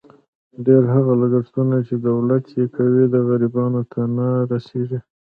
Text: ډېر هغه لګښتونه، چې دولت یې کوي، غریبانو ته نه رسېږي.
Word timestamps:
ډېر 0.65 0.81
هغه 0.93 1.13
لګښتونه، 1.21 1.75
چې 1.87 1.95
دولت 2.07 2.43
یې 2.57 2.65
کوي، 2.75 3.05
غریبانو 3.27 3.81
ته 3.91 4.01
نه 4.15 4.27
رسېږي. 4.51 4.99